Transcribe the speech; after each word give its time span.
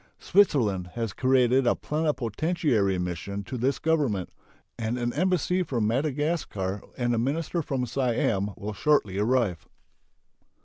Switzerland 0.17 0.87
has 0.95 1.13
created 1.13 1.67
a 1.67 1.75
plenipotentiary 1.75 2.97
mission 2.97 3.43
to 3.43 3.55
this 3.55 3.77
Government, 3.77 4.31
and 4.75 4.97
an 4.97 5.13
embassy 5.13 5.61
from 5.61 5.85
Madagascar 5.85 6.81
and 6.97 7.13
a 7.13 7.19
minister 7.19 7.61
from 7.61 7.85
Siam 7.85 8.49
will 8.57 8.73
shortly 8.73 9.19
arrive. 9.19 9.67